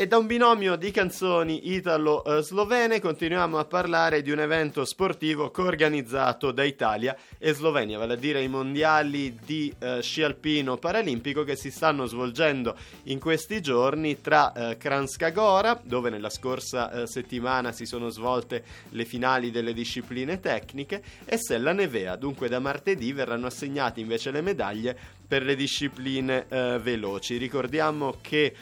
E 0.00 0.06
da 0.06 0.16
un 0.16 0.26
binomio 0.26 0.76
di 0.76 0.90
canzoni 0.92 1.72
italo-slovene 1.74 3.00
continuiamo 3.00 3.58
a 3.58 3.66
parlare 3.66 4.22
di 4.22 4.30
un 4.30 4.40
evento 4.40 4.86
sportivo 4.86 5.50
coorganizzato 5.50 6.52
da 6.52 6.64
Italia 6.64 7.14
e 7.36 7.52
Slovenia, 7.52 7.98
vale 7.98 8.14
a 8.14 8.16
dire 8.16 8.42
i 8.42 8.48
mondiali 8.48 9.38
di 9.44 9.70
eh, 9.78 10.00
sci 10.00 10.22
alpino 10.22 10.78
paralimpico 10.78 11.44
che 11.44 11.54
si 11.54 11.70
stanno 11.70 12.06
svolgendo 12.06 12.74
in 13.04 13.20
questi 13.20 13.60
giorni 13.60 14.22
tra 14.22 14.54
eh, 14.70 14.78
Kranjska 14.78 15.28
Gora, 15.32 15.78
dove 15.84 16.08
nella 16.08 16.30
scorsa 16.30 16.90
eh, 16.90 17.06
settimana 17.06 17.70
si 17.70 17.84
sono 17.84 18.08
svolte 18.08 18.64
le 18.92 19.04
finali 19.04 19.50
delle 19.50 19.74
discipline 19.74 20.40
tecniche, 20.40 21.02
e 21.26 21.36
Sella 21.36 21.72
Nevea. 21.72 22.16
Dunque 22.16 22.48
da 22.48 22.58
martedì 22.58 23.12
verranno 23.12 23.48
assegnate 23.48 24.00
invece 24.00 24.30
le 24.30 24.40
medaglie 24.40 24.96
per 25.30 25.44
le 25.44 25.54
discipline 25.54 26.46
eh, 26.48 26.78
veloci. 26.82 27.36
Ricordiamo 27.36 28.16
che 28.20 28.52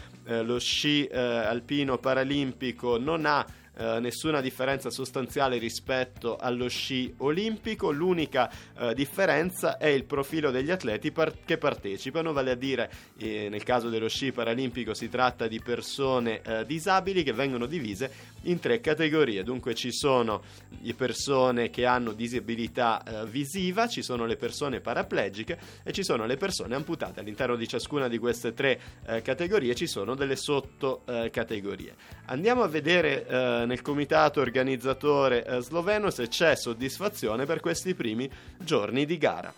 lo 0.42 0.58
sci 0.58 1.06
eh, 1.06 1.18
alpino 1.18 1.98
paralimpico 1.98 2.98
non 2.98 3.24
ha 3.26 3.46
eh, 3.78 4.00
nessuna 4.00 4.40
differenza 4.40 4.90
sostanziale 4.90 5.56
rispetto 5.58 6.36
allo 6.36 6.68
sci 6.68 7.14
olimpico, 7.18 7.92
l'unica 7.92 8.50
eh, 8.76 8.92
differenza 8.92 9.78
è 9.78 9.86
il 9.86 10.04
profilo 10.04 10.50
degli 10.50 10.72
atleti 10.72 11.12
par- 11.12 11.44
che 11.44 11.58
partecipano, 11.58 12.32
vale 12.32 12.50
a 12.50 12.54
dire 12.56 12.90
eh, 13.18 13.48
nel 13.48 13.62
caso 13.62 13.88
dello 13.88 14.08
sci 14.08 14.32
paralimpico 14.32 14.94
si 14.94 15.08
tratta 15.08 15.46
di 15.46 15.60
persone 15.60 16.42
eh, 16.42 16.66
disabili 16.66 17.22
che 17.22 17.32
vengono 17.32 17.66
divise 17.66 18.36
in 18.42 18.58
tre 18.58 18.80
categorie, 18.80 19.44
dunque 19.44 19.74
ci 19.74 19.92
sono 19.92 20.42
le 20.80 20.94
persone 20.94 21.70
che 21.70 21.86
hanno 21.86 22.12
disabilità 22.12 23.02
eh, 23.02 23.26
visiva, 23.26 23.86
ci 23.86 24.02
sono 24.02 24.26
le 24.26 24.36
persone 24.36 24.80
paraplegiche 24.80 25.56
e 25.84 25.92
ci 25.92 26.02
sono 26.02 26.26
le 26.26 26.36
persone 26.36 26.74
amputate. 26.74 27.20
All'interno 27.20 27.54
di 27.54 27.68
ciascuna 27.68 28.08
di 28.08 28.18
queste 28.18 28.54
tre 28.54 28.80
categorie 29.22 29.74
ci 29.74 29.86
sono 29.86 30.14
delle 30.14 30.36
sottocategorie. 30.36 31.94
Andiamo 32.26 32.62
a 32.62 32.68
vedere 32.68 33.66
nel 33.68 33.82
comitato 33.82 34.40
organizzatore 34.40 35.44
eh, 35.44 35.60
sloveno 35.60 36.10
se 36.10 36.26
c'è 36.26 36.56
soddisfazione 36.56 37.44
per 37.44 37.60
questi 37.60 37.94
primi 37.94 38.28
giorni 38.58 39.04
di 39.04 39.18
gara. 39.18 39.52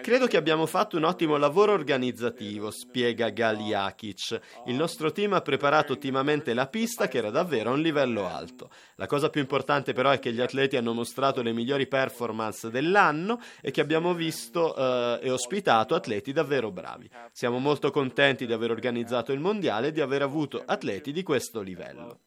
Credo 0.00 0.26
che 0.26 0.36
abbiamo 0.36 0.66
fatto 0.66 0.96
un 0.96 1.04
ottimo 1.04 1.36
lavoro 1.36 1.72
organizzativo, 1.72 2.70
spiega 2.70 3.28
Galiakic. 3.28 4.40
Il 4.66 4.74
nostro 4.74 5.12
team 5.12 5.34
ha 5.34 5.42
preparato 5.42 5.92
ottimamente 5.92 6.54
la 6.54 6.66
pista 6.66 7.06
che 7.06 7.18
era 7.18 7.30
davvero 7.30 7.70
a 7.70 7.74
un 7.74 7.82
livello 7.82 8.26
alto. 8.26 8.70
La 8.96 9.06
cosa 9.06 9.28
più 9.28 9.42
importante 9.42 9.92
però 9.92 10.10
è 10.10 10.18
che 10.18 10.32
gli 10.32 10.40
atleti 10.40 10.76
hanno 10.76 10.94
mostrato 10.94 11.42
le 11.42 11.52
migliori 11.52 11.86
performance 11.86 12.70
dell'anno 12.70 13.40
e 13.60 13.70
che 13.70 13.82
abbiamo 13.82 14.14
visto 14.14 14.74
eh, 14.74 15.18
e 15.22 15.30
ospitato 15.30 15.94
atleti 15.94 16.32
davvero 16.32 16.70
bravi. 16.70 17.10
Siamo 17.30 17.58
molto 17.58 17.90
contenti 17.90 18.46
di 18.46 18.52
aver 18.52 18.70
organizzato 18.70 19.32
il 19.32 19.40
mondiale 19.40 19.88
e 19.88 19.92
di 19.92 20.00
aver 20.00 20.22
avuto 20.22 20.62
atleti 20.64 21.12
di 21.12 21.22
questo 21.22 21.60
livello. 21.60 22.20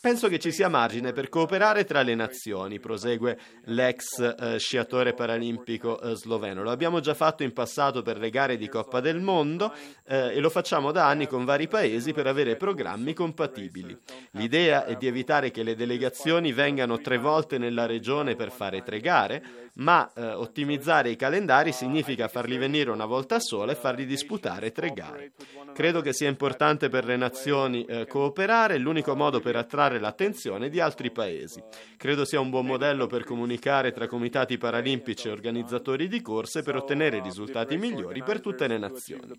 Penso 0.00 0.28
che 0.28 0.38
ci 0.38 0.52
sia 0.52 0.68
margine 0.68 1.12
per 1.12 1.28
cooperare 1.28 1.84
tra 1.84 2.02
le 2.02 2.14
nazioni, 2.14 2.78
prosegue 2.78 3.38
l'ex 3.64 4.20
eh, 4.20 4.58
sciatore 4.58 5.12
paralimpico 5.12 6.00
eh, 6.00 6.14
sloveno. 6.14 6.62
Lo 6.62 6.70
abbiamo 6.70 7.00
già 7.00 7.14
fatto 7.14 7.42
in 7.42 7.52
passato 7.52 8.02
per 8.02 8.18
le 8.18 8.30
gare 8.30 8.56
di 8.56 8.68
Coppa 8.68 9.00
del 9.00 9.20
Mondo 9.20 9.74
eh, 10.06 10.36
e 10.36 10.40
lo 10.40 10.50
facciamo 10.50 10.92
da 10.92 11.08
anni 11.08 11.26
con 11.26 11.44
vari 11.44 11.66
paesi 11.66 12.12
per 12.12 12.28
avere 12.28 12.54
programmi 12.54 13.12
compatibili. 13.12 13.98
L'idea 14.32 14.84
è 14.84 14.94
di 14.96 15.08
evitare 15.08 15.50
che 15.50 15.64
le 15.64 15.74
delegazioni 15.74 16.52
vengano 16.52 17.00
tre 17.00 17.18
volte 17.18 17.58
nella 17.58 17.86
regione 17.86 18.36
per 18.36 18.52
fare 18.52 18.84
tre 18.84 19.00
gare, 19.00 19.42
ma 19.74 20.10
eh, 20.14 20.32
ottimizzare 20.32 21.10
i 21.10 21.16
calendari 21.16 21.72
significa 21.72 22.28
farli 22.28 22.56
venire 22.56 22.90
una 22.90 23.06
volta 23.06 23.40
sola 23.40 23.72
e 23.72 23.76
farli 23.76 24.06
disputare 24.06 24.70
tre 24.70 24.92
gare. 24.92 25.32
Credo 25.72 26.00
che 26.00 26.12
sia 26.12 26.28
importante 26.28 26.88
per 26.88 27.04
le 27.04 27.16
nazioni 27.16 27.84
eh, 27.84 28.06
cooperare, 28.06 28.78
l'unico 28.80 29.14
modo 29.14 29.40
per 29.40 29.56
attrarre 29.56 29.98
l'attenzione 29.98 30.68
di 30.68 30.80
altri 30.80 31.10
paesi. 31.10 31.62
Credo 31.96 32.24
sia 32.24 32.40
un 32.40 32.50
buon 32.50 32.66
modello 32.66 33.06
per 33.06 33.24
comunicare 33.24 33.92
tra 33.92 34.06
comitati 34.06 34.58
paralimpici 34.58 35.28
e 35.28 35.30
organizzatori 35.30 36.08
di 36.08 36.20
corse 36.22 36.62
per 36.62 36.76
ottenere 36.76 37.20
risultati 37.20 37.76
migliori 37.76 38.22
per 38.22 38.40
tutte 38.40 38.66
le 38.66 38.78
nazioni. 38.78 39.32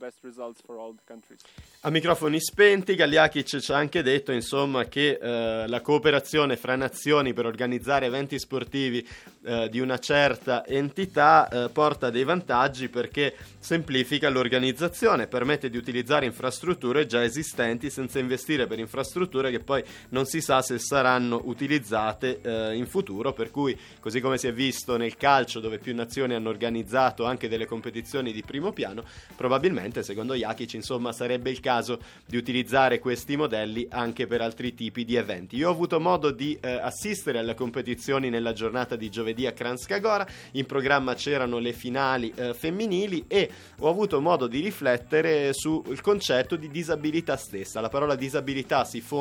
A 1.82 1.90
microfoni 1.90 2.40
spenti, 2.40 2.96
Gagliakic 2.96 3.58
ci 3.58 3.72
ha 3.72 3.76
anche 3.76 4.04
detto 4.04 4.32
insomma, 4.32 4.86
che 4.86 5.18
eh, 5.20 5.68
la 5.68 5.82
cooperazione 5.82 6.56
fra 6.56 6.76
nazioni 6.76 7.34
per 7.34 7.46
organizzare 7.46 8.06
eventi 8.06 8.38
sportivi 8.38 9.08
eh, 9.44 9.68
di 9.70 9.80
una 9.80 9.98
certa 9.98 10.66
entità 10.66 11.48
eh, 11.48 11.70
porta 11.70 12.10
dei 12.10 12.24
vantaggi 12.24 12.90
perché 12.90 13.36
semplifica 13.60 14.30
l'organizzazione, 14.30 15.28
permette 15.28 15.70
di 15.70 15.78
utilizzare 15.78 16.26
infrastrutture 16.26 17.06
già 17.06 17.24
esistenti 17.24 17.90
senza 17.90 18.20
investire 18.20 18.68
per 18.68 18.80
infrastrutture 18.80 19.30
che 19.31 19.59
poi 19.59 19.84
non 20.09 20.25
si 20.25 20.42
sa 20.42 20.62
se 20.62 20.80
saranno 20.80 21.42
utilizzate 21.46 22.42
eh, 22.42 22.75
in 22.75 22.88
futuro, 22.88 23.34
per 23.34 23.52
cui 23.52 23.78
così 24.00 24.19
come 24.19 24.38
si 24.38 24.47
è 24.47 24.53
visto 24.53 24.97
nel 24.97 25.16
calcio 25.16 25.59
dove 25.59 25.78
più 25.78 25.96
nazioni 25.96 26.34
hanno 26.34 26.50
organizzato 26.50 27.25
anche 27.25 27.47
delle 27.47 27.66
competizioni 27.66 28.31
di 28.31 28.44
primo 28.44 28.72
piano, 28.74 29.03
probabilmente 29.36 30.03
secondo 30.03 30.34
Jakic 30.34 30.74
insomma 30.74 31.12
sarebbe 31.12 31.50
il 31.50 31.59
caso 31.59 32.00
di 32.25 32.38
utilizzare 32.38 33.00
questi 33.00 33.38
modelli 33.38 33.88
anche 33.90 34.28
per 34.28 34.41
altri 34.41 34.74
tipi 34.74 35.06
di 35.06 35.16
eventi. 35.16 35.56
Io 35.56 35.70
ho 35.70 35.72
avuto 35.72 36.00
modo 36.00 36.31
di 36.31 36.58
eh, 36.59 36.72
assistere 36.72 37.40
alle 37.40 37.56
competizioni 37.56 38.30
nella 38.30 38.53
giornata 38.53 38.96
di 38.96 39.09
giovedì 39.09 39.46
a 39.46 39.52
Kranjska 39.52 40.00
Gora, 40.00 40.28
in 40.53 40.66
programma 40.66 41.14
c'erano 41.14 41.59
le 41.59 41.74
finali 41.74 42.34
eh, 42.36 42.53
femminili 42.53 43.25
e 43.28 43.50
ho 43.80 43.90
avuto 43.90 44.20
modo 44.20 44.47
di 44.47 44.59
riflettere 44.59 45.53
sul 45.53 46.02
concetto 46.02 46.56
di 46.56 46.70
disabilità 46.70 47.36
stessa. 47.38 47.81
La 47.81 47.90
parola 47.90 48.16
disabilità 48.16 48.84
si 48.84 49.02
fonda 49.02 49.21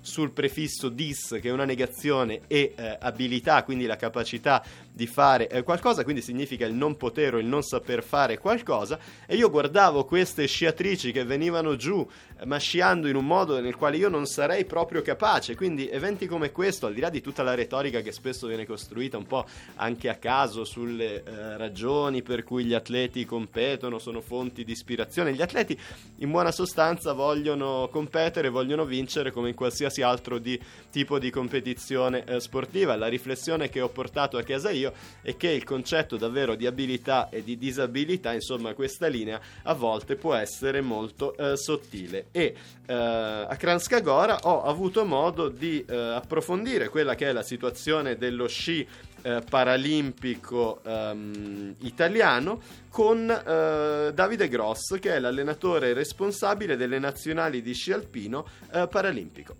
sul 0.00 0.30
prefisso 0.30 0.88
dis, 0.88 1.38
che 1.40 1.48
è 1.48 1.52
una 1.52 1.64
negazione, 1.64 2.42
e 2.46 2.74
eh, 2.76 2.96
abilità, 3.00 3.62
quindi 3.64 3.86
la 3.86 3.96
capacità 3.96 4.62
di 4.94 5.06
fare 5.08 5.48
eh, 5.48 5.62
qualcosa, 5.62 6.04
quindi 6.04 6.22
significa 6.22 6.64
il 6.64 6.72
non 6.72 6.96
poter 6.96 7.34
o 7.34 7.38
il 7.38 7.46
non 7.46 7.62
saper 7.62 8.02
fare 8.02 8.38
qualcosa. 8.38 8.98
E 9.26 9.34
io 9.34 9.50
guardavo 9.50 10.04
queste 10.04 10.46
sciatrici 10.46 11.10
che 11.10 11.24
venivano 11.24 11.74
giù, 11.74 12.06
eh, 12.38 12.46
ma 12.46 12.58
sciando 12.58 13.08
in 13.08 13.16
un 13.16 13.26
modo 13.26 13.60
nel 13.60 13.74
quale 13.74 13.96
io 13.96 14.08
non 14.08 14.26
sarei 14.26 14.64
proprio 14.64 15.02
capace. 15.02 15.56
Quindi 15.56 15.88
eventi 15.88 16.26
come 16.26 16.52
questo, 16.52 16.86
al 16.86 16.94
di 16.94 17.00
là 17.00 17.10
di 17.10 17.20
tutta 17.20 17.42
la 17.42 17.54
retorica 17.54 18.02
che 18.02 18.12
spesso 18.12 18.46
viene 18.46 18.66
costruita 18.66 19.16
un 19.16 19.26
po' 19.26 19.44
anche 19.76 20.08
a 20.08 20.14
caso 20.14 20.64
sulle 20.64 21.24
eh, 21.24 21.56
ragioni 21.56 22.22
per 22.22 22.44
cui 22.44 22.64
gli 22.64 22.74
atleti 22.74 23.24
competono, 23.24 23.98
sono 23.98 24.20
fonti 24.20 24.62
di 24.62 24.72
ispirazione. 24.72 25.34
Gli 25.34 25.42
atleti 25.42 25.76
in 26.18 26.30
buona 26.30 26.52
sostanza 26.52 27.12
vogliono 27.14 27.88
competere, 27.90 28.48
vogliono 28.48 28.84
vincere 28.84 29.32
come 29.34 29.48
in 29.48 29.54
qualsiasi 29.54 30.00
altro 30.00 30.38
di, 30.38 30.58
tipo 30.90 31.18
di 31.18 31.28
competizione 31.28 32.24
eh, 32.24 32.40
sportiva. 32.40 32.94
La 32.94 33.08
riflessione 33.08 33.68
che 33.68 33.80
ho 33.80 33.88
portato 33.88 34.38
a 34.38 34.42
casa 34.42 34.70
io 34.70 34.92
è 35.20 35.36
che 35.36 35.50
il 35.50 35.64
concetto 35.64 36.16
davvero 36.16 36.54
di 36.54 36.66
abilità 36.66 37.28
e 37.28 37.42
di 37.42 37.58
disabilità, 37.58 38.32
insomma 38.32 38.72
questa 38.72 39.08
linea 39.08 39.40
a 39.64 39.74
volte 39.74 40.14
può 40.14 40.34
essere 40.34 40.80
molto 40.80 41.36
eh, 41.36 41.56
sottile 41.56 42.26
e 42.30 42.54
eh, 42.86 42.94
a 42.94 43.56
Kranjska 43.56 44.00
Gora 44.00 44.38
ho 44.42 44.62
avuto 44.62 45.04
modo 45.04 45.48
di 45.48 45.84
eh, 45.86 45.96
approfondire 45.96 46.88
quella 46.88 47.16
che 47.16 47.28
è 47.28 47.32
la 47.32 47.42
situazione 47.42 48.16
dello 48.16 48.46
sci 48.46 48.86
eh, 49.24 49.40
paralimpico 49.48 50.82
um, 50.84 51.74
italiano 51.78 52.60
con 52.90 53.20
uh, 53.20 54.12
Davide 54.12 54.48
Gross 54.48 54.98
che 55.00 55.14
è 55.14 55.18
l'allenatore 55.18 55.94
responsabile 55.94 56.76
delle 56.76 56.98
nazionali 56.98 57.62
di 57.62 57.72
sci 57.72 57.92
alpino 57.92 58.46
uh, 58.72 58.86
paralimpico. 58.86 59.56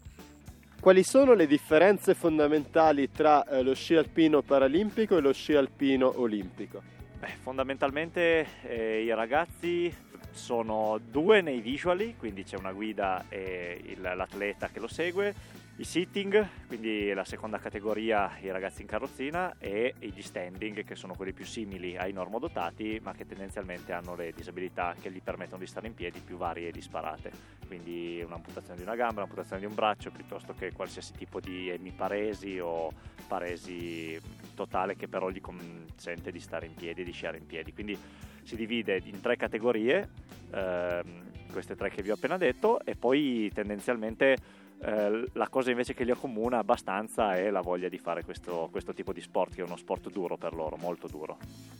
Quali 0.79 1.03
sono 1.03 1.33
le 1.33 1.47
differenze 1.47 2.13
fondamentali 2.13 3.11
tra 3.11 3.43
uh, 3.49 3.63
lo 3.63 3.75
sci 3.75 3.95
alpino 3.95 4.43
paralimpico 4.43 5.17
e 5.17 5.21
lo 5.21 5.33
sci 5.33 5.55
alpino 5.55 6.21
olimpico? 6.21 6.83
Beh, 7.19 7.37
fondamentalmente 7.41 8.47
eh, 8.65 9.03
i 9.03 9.15
ragazzi 9.15 9.91
sono 10.33 11.01
due 11.03 11.41
nei 11.41 11.61
visuali, 11.61 12.17
quindi 12.19 12.45
c'è 12.45 12.59
una 12.59 12.73
guida 12.73 13.25
e 13.31 13.81
il, 13.83 14.03
l'atleta 14.03 14.69
che 14.69 14.78
lo 14.78 14.89
segue 14.89 15.63
i 15.76 15.84
sitting, 15.84 16.48
quindi 16.68 17.12
la 17.12 17.24
seconda 17.24 17.59
categoria 17.59 18.38
i 18.41 18.50
ragazzi 18.50 18.82
in 18.82 18.86
carrozzina 18.86 19.56
e 19.59 19.94
gli 19.98 20.22
standing 20.22 20.84
che 20.84 20.94
sono 20.94 21.15
quelli 21.15 21.32
più 21.32 21.44
simili 21.44 21.97
ai 21.97 22.12
normodotati 22.12 23.00
ma 23.03 23.12
che 23.12 23.26
tendenzialmente 23.26 23.92
hanno 23.92 24.15
le 24.15 24.32
disabilità 24.32 24.94
che 25.00 25.10
gli 25.10 25.21
permettono 25.21 25.59
di 25.59 25.66
stare 25.66 25.88
in 25.88 25.94
piedi 25.94 26.21
più 26.21 26.36
varie 26.36 26.68
e 26.68 26.71
disparate, 26.71 27.32
quindi 27.66 28.22
un'amputazione 28.24 28.76
di 28.76 28.84
una 28.84 28.94
gamba, 28.94 29.22
un'amputazione 29.22 29.60
di 29.60 29.66
un 29.66 29.74
braccio 29.74 30.12
piuttosto 30.12 30.54
che 30.54 30.72
qualsiasi 30.72 31.12
tipo 31.15 31.41
di 31.41 31.68
emiparesi 31.71 32.60
o 32.60 32.92
paresi 33.26 34.16
totale 34.54 34.94
che 34.94 35.09
però 35.09 35.28
gli 35.28 35.41
consente 35.41 36.30
di 36.30 36.38
stare 36.38 36.66
in 36.66 36.74
piedi 36.74 37.03
di 37.03 37.12
sciare 37.12 37.38
in 37.38 37.47
piedi, 37.47 37.72
quindi 37.72 37.98
si 38.44 38.54
divide 38.54 39.00
in 39.04 39.21
tre 39.21 39.34
categorie, 39.36 40.09
ehm, 40.53 41.22
queste 41.50 41.74
tre 41.74 41.91
che 41.91 42.03
vi 42.03 42.10
ho 42.10 42.15
appena 42.15 42.36
detto 42.36 42.80
e 42.84 42.94
poi 42.94 43.50
tendenzialmente 43.53 44.62
eh, 44.84 45.25
la 45.33 45.48
cosa 45.48 45.71
invece 45.71 45.95
che 45.95 46.04
li 46.04 46.10
accomuna 46.10 46.59
abbastanza 46.59 47.36
è 47.36 47.48
la 47.48 47.63
voglia 47.63 47.89
di 47.89 47.97
fare 47.98 48.22
questo, 48.22 48.69
questo, 48.71 48.92
tipo 48.92 49.15
di 49.15 49.22
sport, 49.22 49.54
che 49.54 49.63
è 49.63 49.65
uno 49.65 49.77
sport 49.77 50.10
duro 50.10 50.36
per 50.36 50.53
loro, 50.53 50.77
molto 50.77 51.09
duro. 51.09 51.39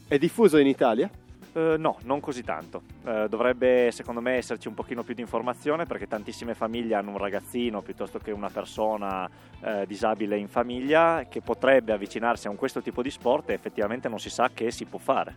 È 0.09 0.17
diffuso 0.17 0.56
in 0.56 0.67
Italia? 0.67 1.11
Uh, 1.53 1.77
no, 1.77 1.99
non 2.05 2.21
così 2.21 2.43
tanto. 2.43 2.83
Uh, 3.03 3.29
dovrebbe 3.29 3.91
secondo 3.93 4.23
me 4.23 4.37
esserci 4.37 4.69
un 4.69 4.75
pochino 4.75 5.03
più 5.03 5.15
di 5.15 5.21
informazione 5.21 5.85
perché 5.85 6.09
tantissime 6.09 6.55
famiglie 6.55 6.95
hanno 6.95 7.11
un 7.11 7.19
ragazzino 7.19 7.83
piuttosto 7.83 8.19
che 8.19 8.33
una 8.33 8.49
persona 8.49 9.29
uh, 9.61 9.85
disabile 9.87 10.39
in 10.39 10.49
famiglia 10.49 11.27
che 11.29 11.43
potrebbe 11.43 11.93
avvicinarsi 11.93 12.47
a 12.47 12.51
un 12.51 12.56
questo 12.56 12.81
tipo 12.81 13.03
di 13.03 13.11
sport 13.11 13.51
e 13.51 13.53
effettivamente 13.53 14.09
non 14.09 14.19
si 14.19 14.31
sa 14.31 14.51
che 14.53 14.71
si 14.71 14.87
può 14.87 14.99
fare. 14.99 15.37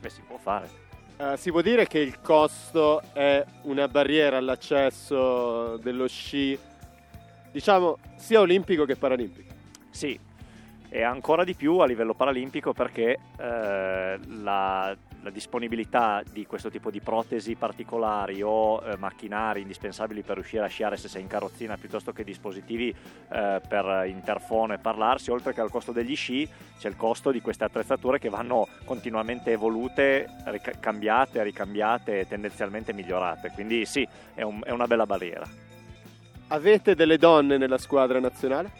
E 0.00 0.10
si 0.10 0.20
può 0.26 0.36
fare. 0.36 0.68
si 1.36 1.50
può 1.50 1.62
dire 1.62 1.86
che 1.86 2.00
il 2.00 2.20
costo 2.20 3.00
è 3.12 3.42
una 3.62 3.88
barriera 3.88 4.36
all'accesso 4.36 5.78
dello 5.78 6.06
sci, 6.06 6.58
diciamo, 7.52 7.98
sia 8.16 8.40
olimpico 8.40 8.84
che 8.84 8.96
paralimpico? 8.96 9.52
Sì, 9.90 10.18
e 10.94 11.02
ancora 11.02 11.42
di 11.42 11.54
più 11.54 11.78
a 11.78 11.86
livello 11.86 12.12
paralimpico 12.12 12.74
perché 12.74 13.18
eh, 13.38 14.18
la, 14.26 14.94
la, 15.22 15.30
disponibilità 15.30 16.22
di 16.30 16.44
questo 16.44 16.68
tipo 16.68 16.90
di 16.90 17.00
protesi 17.00 17.54
particolari 17.54 18.42
o 18.42 18.82
eh, 18.84 18.98
macchinari 18.98 19.62
indispensabili 19.62 20.20
per 20.20 20.34
riuscire 20.34 20.64
a 20.64 20.68
sciare 20.68 20.98
se 20.98 21.08
sei 21.08 21.22
in 21.22 21.28
carrozzina 21.28 21.78
piuttosto 21.78 22.12
che 22.12 22.24
dispositivi 22.24 22.90
eh, 22.90 23.60
per 23.66 24.04
interfono 24.06 24.74
e 24.74 24.78
parlarsi, 24.78 25.30
oltre 25.30 25.54
che 25.54 25.62
al 25.62 25.70
costo 25.70 25.92
degli 25.92 26.14
sci 26.14 26.46
c'è 26.78 26.88
il 26.88 26.96
costo 26.96 27.30
di 27.30 27.40
queste 27.40 27.64
attrezzature 27.64 28.18
che 28.18 28.28
vanno 28.28 28.68
continuamente 28.84 29.52
evolute, 29.52 30.28
ric- 30.44 30.78
cambiate, 30.78 31.42
ricambiate 31.42 32.20
e 32.20 32.28
tendenzialmente 32.28 32.92
migliorate, 32.92 33.50
quindi 33.54 33.86
sì, 33.86 34.06
è, 34.34 34.42
un, 34.42 34.60
è 34.62 34.70
una 34.70 34.86
bella 34.86 35.06
barriera. 35.06 35.71
Avete 36.52 36.94
delle 36.94 37.16
donne 37.16 37.56
nella 37.56 37.78
squadra 37.78 38.20
nazionale? 38.20 38.70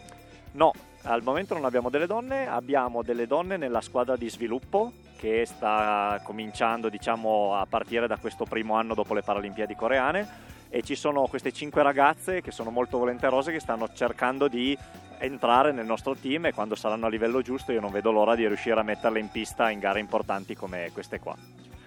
No, 0.51 0.71
al 1.05 1.23
momento 1.23 1.55
non 1.55 1.65
abbiamo 1.65 1.89
delle 1.89 2.05
donne, 2.05 2.47
abbiamo 2.47 3.01
delle 3.01 3.25
donne 3.25 3.57
nella 3.57 3.81
squadra 3.81 4.15
di 4.15 4.29
sviluppo 4.29 4.91
che 5.17 5.43
sta 5.47 6.21
cominciando 6.23 6.87
diciamo, 6.87 7.55
a 7.55 7.65
partire 7.65 8.05
da 8.05 8.17
questo 8.17 8.45
primo 8.45 8.75
anno 8.75 8.93
dopo 8.93 9.15
le 9.15 9.23
Paralimpiadi 9.23 9.73
coreane 9.73 10.27
e 10.69 10.83
ci 10.83 10.93
sono 10.93 11.25
queste 11.25 11.51
cinque 11.51 11.81
ragazze 11.81 12.41
che 12.41 12.51
sono 12.51 12.69
molto 12.69 12.99
volenterose 12.99 13.51
che 13.51 13.59
stanno 13.59 13.89
cercando 13.91 14.47
di 14.47 14.77
entrare 15.17 15.71
nel 15.71 15.87
nostro 15.87 16.13
team 16.13 16.45
e 16.45 16.53
quando 16.53 16.75
saranno 16.75 17.07
a 17.07 17.09
livello 17.09 17.41
giusto 17.41 17.71
io 17.71 17.81
non 17.81 17.91
vedo 17.91 18.11
l'ora 18.11 18.35
di 18.35 18.45
riuscire 18.45 18.79
a 18.79 18.83
metterle 18.83 19.17
in 19.17 19.31
pista 19.31 19.71
in 19.71 19.79
gare 19.79 19.99
importanti 19.99 20.55
come 20.55 20.91
queste 20.93 21.19
qua. 21.19 21.35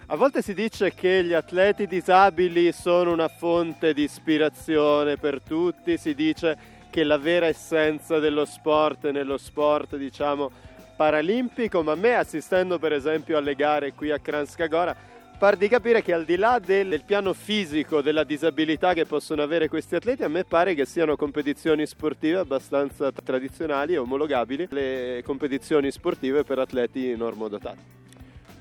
A 0.09 0.15
volte 0.15 0.41
si 0.41 0.53
dice 0.53 0.93
che 0.93 1.21
gli 1.21 1.33
atleti 1.33 1.85
disabili 1.85 2.71
sono 2.71 3.11
una 3.11 3.27
fonte 3.27 3.93
di 3.93 4.03
ispirazione 4.03 5.17
per 5.17 5.41
tutti, 5.41 5.97
si 5.97 6.15
dice 6.15 6.57
che 6.89 7.03
la 7.03 7.17
vera 7.17 7.47
essenza 7.47 8.17
dello 8.17 8.45
sport 8.45 9.09
nello 9.09 9.37
sport, 9.37 9.97
diciamo, 9.97 10.49
paralimpico, 10.95 11.83
ma 11.83 11.91
a 11.91 11.95
me 11.95 12.15
assistendo 12.15 12.79
per 12.79 12.93
esempio 12.93 13.37
alle 13.37 13.53
gare 13.53 13.91
qui 13.91 14.09
a 14.09 14.17
Kranskagora 14.17 14.95
par 15.37 15.57
di 15.57 15.67
capire 15.67 16.01
che 16.01 16.13
al 16.13 16.23
di 16.23 16.37
là 16.37 16.57
del, 16.57 16.87
del, 16.87 17.03
piano 17.03 17.33
fisico, 17.33 18.01
della 18.01 18.23
disabilità 18.23 18.93
che 18.93 19.05
possono 19.05 19.41
avere 19.41 19.67
questi 19.67 19.95
atleti, 19.95 20.23
a 20.23 20.29
me 20.29 20.45
pare 20.45 20.73
che 20.73 20.85
siano 20.85 21.17
competizioni 21.17 21.85
sportive 21.85 22.39
abbastanza 22.39 23.11
tradizionali 23.11 23.95
e 23.95 23.97
omologabili 23.97 24.67
le 24.69 25.21
competizioni 25.25 25.91
sportive 25.91 26.45
per 26.45 26.59
atleti 26.59 27.13
normodotati. 27.13 27.97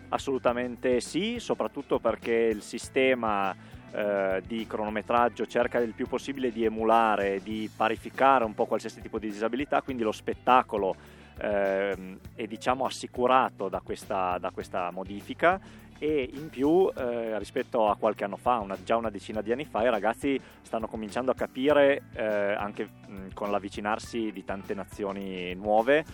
Assolutamente 0.08 1.00
sì, 1.00 1.38
soprattutto 1.40 1.98
perché 1.98 2.32
il 2.32 2.62
sistema 2.62 3.54
eh, 3.92 4.42
di 4.46 4.66
cronometraggio 4.66 5.46
cerca 5.46 5.78
il 5.78 5.94
più 5.94 6.06
possibile 6.06 6.52
di 6.52 6.64
emulare, 6.64 7.40
di 7.42 7.68
parificare 7.74 8.44
un 8.44 8.54
po' 8.54 8.66
qualsiasi 8.66 9.00
tipo 9.00 9.18
di 9.18 9.28
disabilità, 9.28 9.82
quindi 9.82 10.02
lo 10.04 10.12
spettacolo 10.12 10.94
eh, 11.38 12.18
è 12.34 12.46
diciamo 12.46 12.84
assicurato 12.84 13.68
da 13.68 13.80
questa, 13.80 14.38
da 14.38 14.50
questa 14.50 14.90
modifica. 14.90 15.60
E 15.98 16.28
in 16.34 16.50
più 16.50 16.90
eh, 16.94 17.38
rispetto 17.38 17.88
a 17.88 17.96
qualche 17.96 18.24
anno 18.24 18.36
fa, 18.36 18.58
una, 18.58 18.76
già 18.84 18.96
una 18.96 19.08
decina 19.08 19.40
di 19.40 19.50
anni 19.50 19.64
fa, 19.64 19.82
i 19.82 19.88
ragazzi 19.88 20.38
stanno 20.60 20.88
cominciando 20.88 21.30
a 21.30 21.34
capire 21.34 22.02
eh, 22.12 22.22
anche 22.22 22.86
mh, 23.06 23.28
con 23.32 23.50
l'avvicinarsi 23.50 24.30
di 24.30 24.44
tante 24.44 24.74
nazioni 24.74 25.54
nuove 25.54 26.04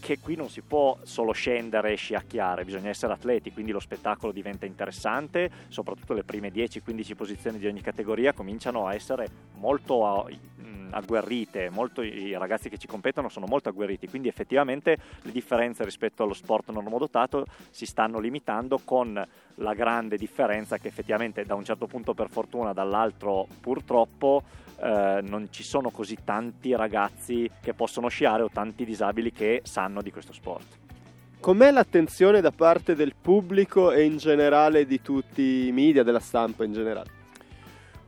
che 0.00 0.18
qui 0.18 0.36
non 0.36 0.48
si 0.48 0.60
può 0.60 0.98
solo 1.02 1.32
scendere 1.32 1.92
e 1.92 1.96
sciacchiare, 1.96 2.64
bisogna 2.64 2.88
essere 2.88 3.12
atleti, 3.12 3.52
quindi 3.52 3.72
lo 3.72 3.80
spettacolo 3.80 4.32
diventa 4.32 4.66
interessante, 4.66 5.50
soprattutto 5.68 6.14
le 6.14 6.24
prime 6.24 6.52
10-15 6.52 7.14
posizioni 7.14 7.58
di 7.58 7.66
ogni 7.66 7.80
categoria 7.80 8.32
cominciano 8.32 8.86
a 8.86 8.94
essere 8.94 9.28
molto 9.54 10.26
agguerrite, 10.90 11.70
molto, 11.70 12.02
i 12.02 12.36
ragazzi 12.36 12.68
che 12.68 12.78
ci 12.78 12.86
competono 12.86 13.28
sono 13.28 13.46
molto 13.46 13.68
agguerriti, 13.68 14.08
quindi 14.08 14.28
effettivamente 14.28 14.98
le 15.22 15.32
differenze 15.32 15.84
rispetto 15.84 16.22
allo 16.22 16.34
sport 16.34 16.70
normodotato 16.70 17.46
si 17.70 17.86
stanno 17.86 18.18
limitando 18.18 18.80
con 18.84 19.26
la 19.56 19.74
grande 19.74 20.16
differenza 20.16 20.78
che 20.78 20.88
effettivamente 20.88 21.44
da 21.44 21.54
un 21.54 21.64
certo 21.64 21.86
punto 21.86 22.14
per 22.14 22.28
fortuna, 22.28 22.72
dall'altro 22.72 23.46
purtroppo 23.60 24.42
eh, 24.80 25.20
non 25.22 25.48
ci 25.50 25.62
sono 25.62 25.90
così 25.90 26.18
tanti 26.24 26.74
ragazzi 26.74 27.50
che 27.60 27.72
possono 27.74 28.08
sciare 28.08 28.42
o 28.42 28.50
tanti 28.52 28.84
disabili 28.84 29.32
che 29.32 29.62
sanno 29.64 30.02
di 30.02 30.10
questo 30.10 30.32
sport. 30.32 30.84
Com'è 31.40 31.70
l'attenzione 31.70 32.40
da 32.40 32.50
parte 32.50 32.94
del 32.94 33.14
pubblico 33.20 33.92
e 33.92 34.04
in 34.04 34.16
generale 34.16 34.84
di 34.84 35.00
tutti 35.00 35.66
i 35.66 35.72
media, 35.72 36.02
della 36.02 36.18
stampa 36.18 36.64
in 36.64 36.72
generale? 36.72 37.15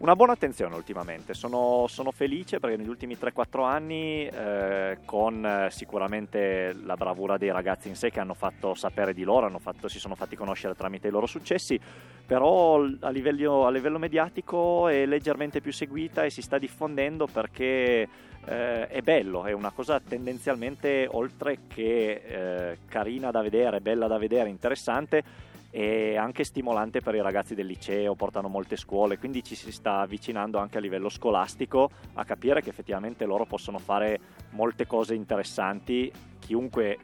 Una 0.01 0.15
buona 0.15 0.35
attenzione 0.35 0.77
ultimamente, 0.77 1.35
sono, 1.35 1.87
sono 1.89 2.13
felice 2.13 2.61
perché 2.61 2.77
negli 2.77 2.89
ultimi 2.89 3.17
3-4 3.21 3.65
anni 3.65 4.29
eh, 4.29 4.99
con 5.05 5.45
eh, 5.45 5.73
sicuramente 5.73 6.73
la 6.85 6.95
bravura 6.95 7.37
dei 7.37 7.51
ragazzi 7.51 7.89
in 7.89 7.97
sé 7.97 8.09
che 8.09 8.21
hanno 8.21 8.35
fatto 8.35 8.75
sapere 8.75 9.13
di 9.13 9.25
loro, 9.25 9.51
fatto, 9.59 9.89
si 9.89 9.99
sono 9.99 10.15
fatti 10.15 10.37
conoscere 10.37 10.77
tramite 10.77 11.09
i 11.09 11.11
loro 11.11 11.27
successi, 11.27 11.81
però 12.25 12.81
a 13.01 13.11
livello, 13.11 13.67
a 13.67 13.71
livello 13.73 13.99
mediatico 13.99 14.87
è 14.87 15.05
leggermente 15.05 15.61
più 15.61 15.73
seguita 15.73 16.23
e 16.23 16.31
si 16.31 16.43
sta 16.43 16.59
diffondendo 16.59 17.27
perché 17.27 18.09
eh, 18.45 18.87
è 18.87 19.03
bello, 19.03 19.47
è 19.47 19.53
una 19.53 19.73
cosa 19.73 19.99
tendenzialmente 19.99 21.09
oltre 21.11 21.63
che 21.67 22.23
eh, 22.25 22.79
carina 22.87 23.33
da 23.33 23.43
vedere, 23.43 23.81
bella 23.81 24.07
da 24.07 24.17
vedere, 24.17 24.49
interessante 24.49 25.48
e 25.71 26.17
anche 26.17 26.45
stimolante 26.45 27.01
per 27.01 27.15
i 27.15 27.21
ragazzi 27.21 27.55
del 27.55 27.67
liceo, 27.67 28.15
portano 28.15 28.49
molte 28.49 28.77
scuole, 28.77 29.19
quindi 29.19 29.43
ci 29.43 29.55
si 29.55 29.71
sta 29.71 30.01
avvicinando 30.01 30.59
anche 30.59 30.79
a 30.79 30.81
livello 30.81 31.09
scolastico 31.09 31.91
a 32.15 32.25
capire 32.25 32.63
che 32.63 32.71
effettivamente 32.71 33.27
loro 33.27 33.45
possono 33.45 33.79
fare 33.79 34.19
molte 34.51 34.87
cose 34.87 35.15
interessanti, 35.15 36.11
chiunque, 36.39 36.99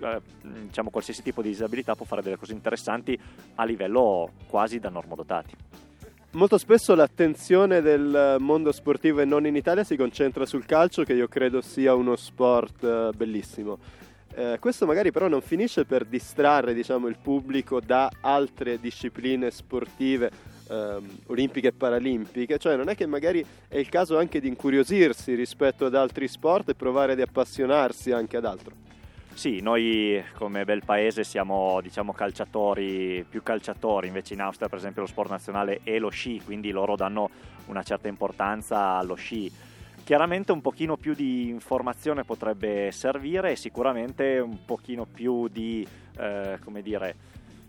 eh, 0.00 0.20
diciamo 0.40 0.90
qualsiasi 0.90 1.22
tipo 1.22 1.42
di 1.42 1.48
disabilità 1.48 1.94
può 1.94 2.04
fare 2.04 2.22
delle 2.22 2.36
cose 2.36 2.52
interessanti 2.52 3.18
a 3.54 3.64
livello 3.64 4.30
quasi 4.48 4.78
da 4.78 4.88
normodotati. 4.88 5.54
Molto 6.32 6.58
spesso 6.58 6.94
l'attenzione 6.94 7.80
del 7.80 8.36
mondo 8.38 8.70
sportivo 8.70 9.20
e 9.20 9.24
non 9.24 9.46
in 9.46 9.56
Italia 9.56 9.82
si 9.82 9.96
concentra 9.96 10.44
sul 10.44 10.66
calcio, 10.66 11.02
che 11.02 11.14
io 11.14 11.26
credo 11.26 11.62
sia 11.62 11.94
uno 11.94 12.16
sport 12.16 12.84
eh, 12.84 13.10
bellissimo 13.16 13.78
eh, 14.38 14.58
questo 14.60 14.86
magari 14.86 15.10
però 15.10 15.26
non 15.26 15.40
finisce 15.40 15.84
per 15.84 16.04
distrarre 16.04 16.72
diciamo, 16.72 17.08
il 17.08 17.16
pubblico 17.20 17.80
da 17.80 18.08
altre 18.20 18.78
discipline 18.78 19.50
sportive 19.50 20.30
ehm, 20.68 21.18
olimpiche 21.26 21.68
e 21.68 21.72
paralimpiche, 21.72 22.56
cioè 22.56 22.76
non 22.76 22.88
è 22.88 22.94
che 22.94 23.06
magari 23.06 23.44
è 23.66 23.78
il 23.78 23.88
caso 23.88 24.16
anche 24.16 24.40
di 24.40 24.46
incuriosirsi 24.46 25.34
rispetto 25.34 25.86
ad 25.86 25.96
altri 25.96 26.28
sport 26.28 26.68
e 26.68 26.76
provare 26.76 27.12
ad 27.14 27.20
appassionarsi 27.20 28.12
anche 28.12 28.36
ad 28.36 28.44
altro. 28.44 28.86
Sì, 29.34 29.60
noi 29.60 30.22
come 30.34 30.64
bel 30.64 30.84
paese 30.84 31.24
siamo 31.24 31.80
diciamo 31.80 32.12
calciatori, 32.12 33.24
più 33.28 33.42
calciatori, 33.42 34.06
invece 34.06 34.34
in 34.34 34.40
Austria 34.40 34.68
per 34.68 34.78
esempio 34.78 35.02
lo 35.02 35.08
sport 35.08 35.30
nazionale 35.30 35.80
è 35.82 35.98
lo 35.98 36.10
sci, 36.10 36.40
quindi 36.44 36.70
loro 36.70 36.94
danno 36.94 37.28
una 37.66 37.82
certa 37.82 38.06
importanza 38.06 38.98
allo 38.98 39.16
sci 39.16 39.50
Chiaramente 40.08 40.52
un 40.52 40.62
pochino 40.62 40.96
più 40.96 41.12
di 41.12 41.50
informazione 41.50 42.24
potrebbe 42.24 42.90
servire 42.92 43.50
e 43.50 43.56
sicuramente 43.56 44.38
un 44.38 44.64
pochino 44.64 45.04
più 45.04 45.48
di, 45.48 45.86
eh, 46.16 46.58
come 46.64 46.80
dire, 46.80 47.14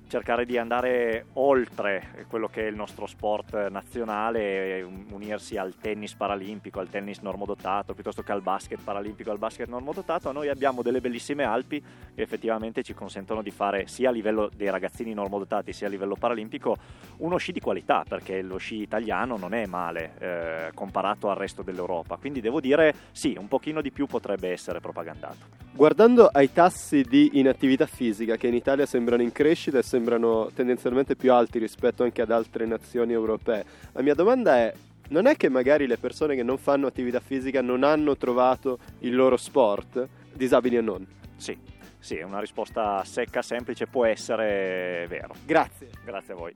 cercare 0.09 0.45
di 0.45 0.57
andare 0.57 1.27
oltre 1.33 2.25
quello 2.27 2.47
che 2.47 2.63
è 2.63 2.67
il 2.67 2.75
nostro 2.75 3.05
sport 3.05 3.67
nazionale, 3.69 4.81
unirsi 5.11 5.55
al 5.55 5.75
tennis 5.79 6.15
paralimpico, 6.15 6.79
al 6.79 6.89
tennis 6.89 7.19
normodotato, 7.19 7.93
piuttosto 7.93 8.23
che 8.23 8.31
al 8.31 8.41
basket 8.41 8.81
paralimpico, 8.83 9.29
al 9.29 9.37
basket 9.37 9.67
normodotato. 9.67 10.31
Noi 10.31 10.49
abbiamo 10.49 10.81
delle 10.81 10.99
bellissime 10.99 11.43
Alpi 11.43 11.79
che 11.79 12.21
effettivamente 12.21 12.81
ci 12.81 12.93
consentono 12.93 13.43
di 13.43 13.51
fare 13.51 13.87
sia 13.87 14.09
a 14.09 14.11
livello 14.11 14.49
dei 14.53 14.69
ragazzini 14.69 15.13
normodotati 15.13 15.71
sia 15.71 15.87
a 15.87 15.91
livello 15.91 16.15
paralimpico 16.15 16.75
uno 17.17 17.37
sci 17.37 17.51
di 17.51 17.59
qualità, 17.59 18.03
perché 18.07 18.41
lo 18.41 18.57
sci 18.57 18.81
italiano 18.81 19.37
non 19.37 19.53
è 19.53 19.67
male 19.67 20.13
eh, 20.17 20.71
comparato 20.73 21.29
al 21.29 21.37
resto 21.37 21.61
dell'Europa. 21.61 22.17
Quindi 22.17 22.41
devo 22.41 22.59
dire 22.59 22.93
sì, 23.11 23.35
un 23.39 23.47
pochino 23.47 23.79
di 23.79 23.91
più 23.91 24.07
potrebbe 24.07 24.49
essere 24.49 24.79
propagandato. 24.79 25.68
Guardando 25.79 26.27
ai 26.29 26.51
tassi 26.51 27.03
di 27.03 27.39
inattività 27.39 27.85
fisica 27.85 28.35
che 28.35 28.47
in 28.47 28.53
Italia 28.53 28.85
sembrano 28.85 29.21
in 29.21 29.31
crescita 29.31 29.77
e 29.77 29.81
sembrano 29.81 30.51
tendenzialmente 30.53 31.15
più 31.15 31.31
alti 31.31 31.57
rispetto 31.57 32.03
anche 32.03 32.21
ad 32.21 32.31
altre 32.31 32.65
nazioni 32.65 33.13
europee, 33.13 33.63
la 33.93 34.01
mia 34.01 34.13
domanda 34.13 34.57
è 34.57 34.73
non 35.11 35.25
è 35.25 35.37
che 35.37 35.47
magari 35.47 35.87
le 35.87 35.97
persone 35.97 36.35
che 36.35 36.43
non 36.43 36.57
fanno 36.57 36.87
attività 36.87 37.21
fisica 37.21 37.61
non 37.61 37.83
hanno 37.83 38.17
trovato 38.17 38.77
il 38.99 39.15
loro 39.15 39.37
sport, 39.37 40.05
disabili 40.33 40.77
o 40.77 40.81
non? 40.81 41.07
Sì, 41.37 41.57
Sì, 41.97 42.15
una 42.15 42.41
risposta 42.41 43.01
secca, 43.05 43.41
semplice, 43.41 43.87
può 43.87 44.03
essere 44.03 45.05
vero. 45.07 45.33
Grazie. 45.45 45.87
Grazie 46.03 46.33
a 46.33 46.35
voi. 46.35 46.53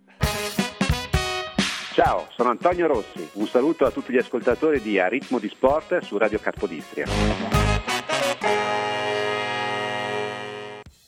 Ciao, 1.93 2.27
sono 2.31 2.49
Antonio 2.49 2.87
Rossi. 2.87 3.25
Un 3.35 3.47
saluto 3.47 3.85
a 3.85 3.91
tutti 3.91 4.11
gli 4.11 4.17
ascoltatori 4.17 4.81
di 4.81 4.99
A 4.99 5.07
Ritmo 5.07 5.39
di 5.39 5.47
Sport 5.47 5.99
su 5.99 6.17
Radio 6.17 6.39
Carpodistria. 6.39 7.05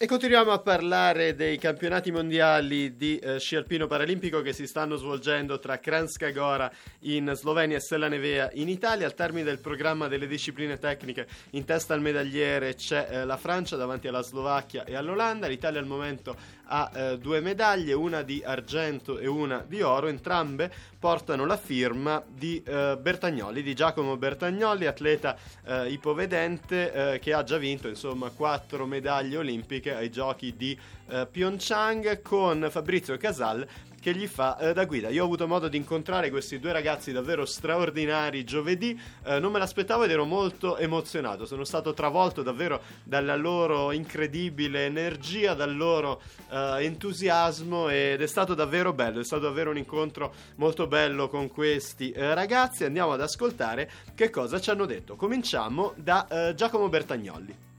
E 0.06 0.08
continuiamo 0.08 0.52
a 0.52 0.60
parlare 0.60 1.34
dei 1.34 1.58
campionati 1.58 2.12
mondiali 2.12 2.96
di 2.96 3.18
eh, 3.18 3.40
sci 3.40 3.56
alpino 3.56 3.88
paralimpico 3.88 4.44
che 4.44 4.54
si 4.54 4.68
stanno 4.68 4.98
svolgendo 4.98 5.58
tra 5.58 5.80
Kranjska 5.80 6.30
Gora 6.30 6.72
in 7.00 7.32
Slovenia 7.34 7.78
e 7.78 7.80
Sella 7.80 8.08
Nevea 8.08 8.52
in 8.54 8.70
Italia. 8.70 9.08
Al 9.08 9.16
termine 9.16 9.44
del 9.44 9.58
programma 9.58 10.08
delle 10.08 10.28
discipline 10.28 10.78
tecniche 10.78 11.26
in 11.54 11.66
testa 11.66 11.96
al 11.96 12.02
medagliere 12.02 12.76
c'è 12.76 13.08
eh, 13.10 13.26
la 13.26 13.38
Francia 13.38 13.78
davanti 13.78 14.08
alla 14.08 14.22
Slovacchia 14.22 14.84
e 14.84 14.96
all'Olanda. 14.96 15.48
L'Italia 15.48 15.80
al 15.80 15.88
momento 15.88 16.38
ha 16.66 16.92
eh, 16.94 17.18
due 17.18 17.40
medaglie, 17.40 17.94
una 17.94 18.22
di 18.22 18.44
argento 18.46 19.18
e 19.18 19.26
una 19.26 19.66
di 19.68 19.82
oro. 19.82 20.06
Entrambe 20.06 20.72
portano 21.00 21.46
la 21.46 21.58
firma 21.58 22.24
di 22.28 22.62
eh, 22.64 22.96
Bertagnoli, 23.00 23.64
di 23.64 23.74
Giacomo 23.74 24.18
Bertagnoli, 24.18 24.86
atleta 24.86 25.36
eh, 25.64 25.90
ipovedente 25.90 26.92
eh, 27.14 27.20
che 27.20 27.34
ha 27.34 27.44
già 27.44 27.58
vinto 27.58 27.88
insomma 27.88 28.30
quattro 28.30 28.86
medaglie 28.86 29.38
olimpiche 29.38 29.95
ai 29.96 30.10
giochi 30.10 30.56
di 30.56 30.78
eh, 31.08 31.28
Pyeongchang 31.30 32.22
con 32.22 32.68
Fabrizio 32.70 33.18
Casal 33.18 33.68
che 34.06 34.14
gli 34.14 34.28
fa 34.28 34.56
eh, 34.60 34.74
da 34.74 34.86
guida. 34.86 35.10
Io 35.10 35.24
ho 35.24 35.26
avuto 35.26 35.48
modo 35.48 35.68
di 35.68 35.78
incontrare 35.78 36.30
questi 36.30 36.60
due 36.60 36.72
ragazzi 36.72 37.12
davvero 37.12 37.44
straordinari 37.44 38.44
giovedì, 38.44 38.96
eh, 39.26 39.40
non 39.40 39.52
me 39.52 39.58
l'aspettavo 39.58 40.04
ed 40.04 40.12
ero 40.12 40.26
molto 40.26 40.78
emozionato, 40.78 41.48
sono 41.48 41.64
stato 41.64 41.92
travolto 41.96 42.44
davvero 42.44 42.82
dalla 43.04 43.36
loro 43.36 43.92
incredibile 43.92 44.86
energia, 44.86 45.56
dal 45.56 45.76
loro 45.76 46.22
eh, 46.52 46.84
entusiasmo 46.84 47.90
ed 47.90 48.22
è 48.22 48.28
stato 48.28 48.54
davvero 48.54 48.94
bello, 48.94 49.22
è 49.22 49.24
stato 49.24 49.46
davvero 49.46 49.72
un 49.72 49.78
incontro 49.78 50.36
molto 50.58 50.86
bello 50.86 51.28
con 51.28 51.48
questi 51.48 52.12
eh, 52.12 52.36
ragazzi. 52.36 52.84
Andiamo 52.84 53.14
ad 53.14 53.22
ascoltare 53.22 53.90
che 54.14 54.30
cosa 54.30 54.62
ci 54.62 54.70
hanno 54.70 54.86
detto. 54.86 55.16
Cominciamo 55.16 55.94
da 55.96 56.28
eh, 56.28 56.54
Giacomo 56.54 56.90
Bertagnolli. 56.90 57.74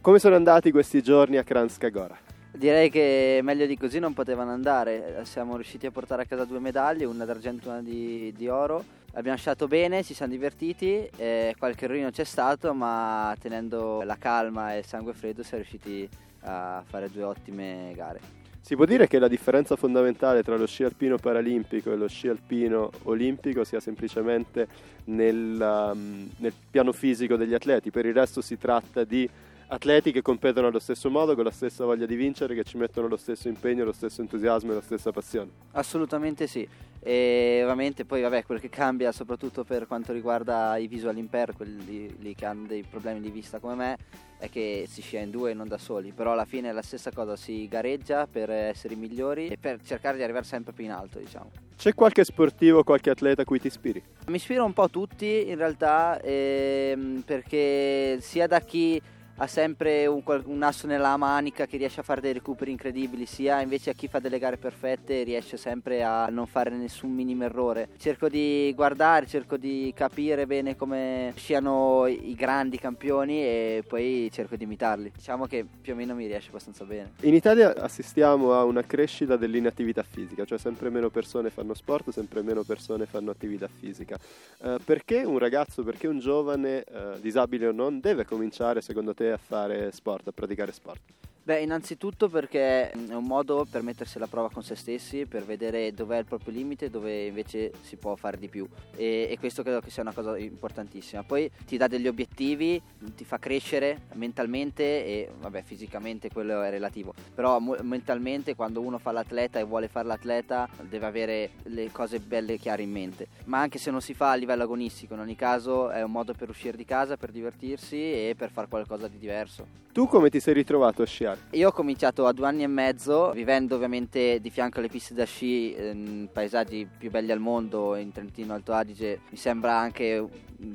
Come 0.00 0.20
sono 0.20 0.36
andati 0.36 0.70
questi 0.70 1.02
giorni 1.02 1.38
a 1.38 1.42
Kranjska 1.42 1.88
Gora? 1.88 2.16
Direi 2.52 2.88
che 2.88 3.40
meglio 3.42 3.66
di 3.66 3.76
così 3.76 3.98
non 3.98 4.14
potevano 4.14 4.52
andare, 4.52 5.20
siamo 5.24 5.56
riusciti 5.56 5.86
a 5.86 5.90
portare 5.90 6.22
a 6.22 6.24
casa 6.24 6.44
due 6.44 6.60
medaglie, 6.60 7.04
una 7.04 7.24
d'argento 7.24 7.68
e 7.68 7.72
una 7.72 7.82
di, 7.82 8.32
di 8.34 8.48
oro. 8.48 8.82
Abbiamo 9.14 9.36
sciato 9.36 9.66
bene, 9.66 10.04
ci 10.04 10.14
siamo 10.14 10.32
divertiti, 10.32 11.08
eh, 11.16 11.52
qualche 11.58 11.86
errorino 11.86 12.10
c'è 12.10 12.22
stato, 12.22 12.72
ma 12.74 13.34
tenendo 13.40 14.02
la 14.02 14.16
calma 14.16 14.74
e 14.74 14.78
il 14.78 14.84
sangue 14.84 15.14
freddo 15.14 15.42
siamo 15.42 15.64
riusciti 15.64 16.08
a 16.42 16.82
fare 16.86 17.10
due 17.10 17.24
ottime 17.24 17.92
gare. 17.96 18.20
Si 18.60 18.76
può 18.76 18.84
dire 18.84 19.08
che 19.08 19.18
la 19.18 19.28
differenza 19.28 19.76
fondamentale 19.76 20.42
tra 20.42 20.56
lo 20.56 20.66
sci 20.66 20.84
alpino 20.84 21.16
paralimpico 21.16 21.90
e 21.90 21.96
lo 21.96 22.06
sci 22.06 22.28
alpino 22.28 22.90
olimpico 23.04 23.64
sia 23.64 23.80
semplicemente 23.80 24.68
nel, 25.04 25.90
um, 25.92 26.30
nel 26.36 26.52
piano 26.70 26.92
fisico 26.92 27.36
degli 27.36 27.54
atleti, 27.54 27.90
per 27.90 28.06
il 28.06 28.14
resto 28.14 28.40
si 28.40 28.58
tratta 28.58 29.04
di 29.04 29.28
atleti 29.68 30.12
che 30.12 30.22
competono 30.22 30.68
allo 30.68 30.78
stesso 30.78 31.10
modo, 31.10 31.34
con 31.34 31.44
la 31.44 31.50
stessa 31.50 31.84
voglia 31.84 32.06
di 32.06 32.16
vincere, 32.16 32.54
che 32.54 32.64
ci 32.64 32.76
mettono 32.76 33.08
lo 33.08 33.16
stesso 33.16 33.48
impegno, 33.48 33.84
lo 33.84 33.92
stesso 33.92 34.20
entusiasmo 34.20 34.72
e 34.72 34.74
la 34.74 34.80
stessa 34.80 35.10
passione. 35.10 35.50
Assolutamente 35.72 36.46
sì. 36.46 36.66
E 37.00 37.60
ovviamente 37.62 38.04
poi 38.04 38.22
vabbè, 38.22 38.44
quello 38.44 38.60
che 38.60 38.68
cambia 38.68 39.12
soprattutto 39.12 39.62
per 39.62 39.86
quanto 39.86 40.12
riguarda 40.12 40.76
i 40.76 40.88
visual 40.88 41.16
impair, 41.16 41.54
quelli 41.54 42.34
che 42.34 42.44
hanno 42.44 42.66
dei 42.66 42.82
problemi 42.82 43.20
di 43.20 43.30
vista 43.30 43.60
come 43.60 43.74
me, 43.74 43.96
è 44.38 44.48
che 44.50 44.86
si 44.88 45.00
scia 45.00 45.20
in 45.20 45.30
due 45.30 45.52
e 45.52 45.54
non 45.54 45.68
da 45.68 45.78
soli, 45.78 46.12
però 46.12 46.32
alla 46.32 46.44
fine 46.44 46.70
è 46.70 46.72
la 46.72 46.82
stessa 46.82 47.10
cosa, 47.12 47.36
si 47.36 47.68
gareggia 47.68 48.26
per 48.26 48.50
essere 48.50 48.94
i 48.94 48.96
migliori 48.96 49.48
e 49.48 49.58
per 49.58 49.80
cercare 49.82 50.16
di 50.16 50.22
arrivare 50.22 50.44
sempre 50.44 50.72
più 50.72 50.84
in 50.84 50.90
alto, 50.90 51.18
diciamo. 51.18 51.50
C'è 51.76 51.94
qualche 51.94 52.24
sportivo, 52.24 52.82
qualche 52.82 53.10
atleta 53.10 53.42
a 53.42 53.44
cui 53.44 53.60
ti 53.60 53.68
ispiri? 53.68 54.02
Mi 54.26 54.36
ispiro 54.36 54.64
un 54.64 54.72
po' 54.72 54.88
tutti 54.90 55.48
in 55.48 55.56
realtà, 55.56 56.20
ehm, 56.20 57.22
perché 57.24 58.18
sia 58.20 58.48
da 58.48 58.60
chi 58.60 59.00
ha 59.40 59.46
sempre 59.46 60.06
un, 60.06 60.22
un, 60.44 60.62
asso 60.62 60.86
nella 60.86 61.16
manica 61.16 61.66
che 61.66 61.76
riesce 61.76 62.00
a 62.00 62.02
fare 62.02 62.20
dei 62.20 62.32
recuperi 62.32 62.72
incredibili, 62.72 63.24
sia 63.24 63.60
invece 63.60 63.90
a 63.90 63.92
chi 63.92 64.08
fa 64.08 64.18
delle 64.18 64.38
gare 64.38 64.56
perfette 64.56 65.22
riesce 65.22 65.56
sempre 65.56 66.02
a 66.02 66.26
non 66.26 66.46
fare 66.46 66.70
nessun 66.70 67.12
minimo 67.12 67.44
errore. 67.44 67.90
Cerco 67.98 68.28
di 68.28 68.72
guardare, 68.74 69.26
cerco 69.26 69.56
di 69.56 69.92
capire 69.94 70.46
bene 70.46 70.76
come 70.76 71.32
siano 71.36 72.06
i 72.06 72.34
grandi 72.34 72.78
campioni 72.78 73.40
e 73.40 73.84
poi 73.86 74.28
cerco 74.32 74.56
di 74.56 74.64
imitarli. 74.64 75.12
Diciamo 75.14 75.46
che 75.46 75.64
più 75.80 75.92
o 75.92 75.96
meno 75.96 76.14
mi 76.14 76.26
riesce 76.26 76.48
abbastanza 76.48 76.84
bene. 76.84 77.12
In 77.22 77.34
Italia 77.34 77.76
assistiamo 77.76 78.54
a 78.54 78.64
una 78.64 78.82
crescita 78.82 79.36
dell'inattività 79.36 80.02
fisica, 80.02 80.44
cioè 80.44 80.58
sempre 80.58 80.90
meno 80.90 81.10
persone 81.10 81.50
fanno 81.50 81.74
sport, 81.74 82.10
sempre 82.10 82.42
meno 82.42 82.64
persone 82.64 83.06
fanno 83.06 83.30
attività 83.30 83.68
fisica. 83.68 84.18
Eh, 84.62 84.78
perché 84.84 85.22
un 85.22 85.38
ragazzo, 85.38 85.84
perché 85.84 86.08
un 86.08 86.18
giovane, 86.18 86.82
eh, 86.82 87.20
disabile 87.20 87.68
o 87.68 87.72
non, 87.72 88.00
deve 88.00 88.24
cominciare 88.24 88.80
secondo 88.80 89.14
te 89.14 89.27
a 89.32 89.38
fare 89.38 89.90
sport, 89.92 90.26
a 90.28 90.32
praticare 90.32 90.72
sport? 90.72 91.00
Beh, 91.48 91.62
innanzitutto 91.62 92.28
perché 92.28 92.90
è 92.90 93.14
un 93.14 93.24
modo 93.24 93.64
per 93.70 93.80
mettersi 93.80 94.18
alla 94.18 94.26
prova 94.26 94.50
con 94.50 94.62
se 94.62 94.74
stessi, 94.74 95.24
per 95.24 95.46
vedere 95.46 95.94
dov'è 95.94 96.18
il 96.18 96.26
proprio 96.26 96.52
limite 96.52 96.84
e 96.84 96.90
dove 96.90 97.24
invece 97.24 97.72
si 97.80 97.96
può 97.96 98.16
fare 98.16 98.36
di 98.36 98.48
più. 98.48 98.68
E, 98.94 99.28
e, 99.30 99.38
questo 99.38 99.62
credo 99.62 99.80
che 99.80 99.88
sia 99.88 100.02
una 100.02 100.12
cosa 100.12 100.36
importantissima. 100.36 101.22
Poi 101.22 101.50
ti 101.64 101.78
dà 101.78 101.86
degli 101.86 102.06
obiettivi, 102.06 102.78
ti 103.16 103.24
fa 103.24 103.38
crescere 103.38 104.08
mentalmente 104.16 104.82
e 104.82 105.30
vabbè, 105.40 105.62
fisicamente 105.62 106.28
quello 106.30 106.60
è 106.60 106.68
relativo. 106.68 107.14
Però 107.34 107.58
mo- 107.60 107.78
mentalmente 107.80 108.54
quando 108.54 108.82
uno 108.82 108.98
fa 108.98 109.12
l'atleta 109.12 109.58
e 109.58 109.64
vuole 109.64 109.88
fare 109.88 110.06
l'atleta 110.06 110.68
deve 110.82 111.06
avere 111.06 111.50
le 111.62 111.90
cose 111.90 112.20
belle 112.20 112.58
chiare 112.58 112.82
in 112.82 112.90
mente. 112.90 113.26
Ma 113.44 113.58
anche 113.58 113.78
se 113.78 113.90
non 113.90 114.02
si 114.02 114.12
fa 114.12 114.32
a 114.32 114.34
livello 114.34 114.64
agonistico, 114.64 115.14
in 115.14 115.20
ogni 115.20 115.34
caso 115.34 115.88
è 115.88 116.02
un 116.02 116.10
modo 116.10 116.34
per 116.34 116.50
uscire 116.50 116.76
di 116.76 116.84
casa, 116.84 117.16
per 117.16 117.30
divertirsi 117.30 117.96
e 117.96 118.34
per 118.36 118.50
fare 118.50 118.68
qualcosa 118.68 119.08
di 119.08 119.16
diverso. 119.16 119.86
Tu 119.92 120.06
come 120.06 120.28
ti 120.28 120.40
sei 120.40 120.52
ritrovato 120.52 121.00
a 121.00 121.06
sciare? 121.06 121.37
Io 121.52 121.68
ho 121.68 121.72
cominciato 121.72 122.26
a 122.26 122.32
due 122.32 122.46
anni 122.46 122.62
e 122.62 122.66
mezzo, 122.66 123.30
vivendo 123.32 123.76
ovviamente 123.76 124.40
di 124.40 124.50
fianco 124.50 124.78
alle 124.78 124.88
piste 124.88 125.14
da 125.14 125.24
sci, 125.24 125.74
in 125.78 126.28
paesaggi 126.32 126.86
più 126.98 127.10
belli 127.10 127.32
al 127.32 127.40
mondo, 127.40 127.96
in 127.96 128.12
Trentino 128.12 128.54
Alto 128.54 128.72
Adige. 128.72 129.20
Mi 129.30 129.36
sembra 129.36 129.76
anche 129.76 130.26